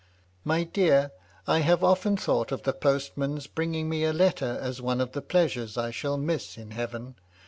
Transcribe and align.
My 0.43 0.63
dear, 0.63 1.11
I 1.45 1.59
have 1.59 1.83
often 1.83 2.17
thought 2.17 2.51
of 2.51 2.63
the 2.63 2.73
postman's 2.73 3.45
bringing 3.45 3.87
me 3.87 4.03
a 4.03 4.11
letter 4.13 4.57
as 4.59 4.81
one 4.81 4.99
of 4.99 5.11
the 5.11 5.21
pleasures 5.21 5.77
I 5.77 5.91
shall 5.91 6.17
miss 6.17 6.57
in 6.57 6.71
heaven. 6.71 7.17